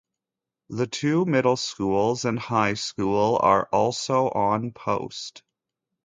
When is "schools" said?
1.57-2.25